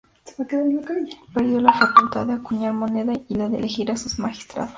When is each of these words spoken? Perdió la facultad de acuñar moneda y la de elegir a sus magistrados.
Perdió 1.35 1.61
la 1.61 1.73
facultad 1.73 2.25
de 2.25 2.33
acuñar 2.33 2.73
moneda 2.73 3.13
y 3.29 3.35
la 3.35 3.47
de 3.49 3.59
elegir 3.59 3.91
a 3.91 3.97
sus 3.97 4.17
magistrados. 4.17 4.69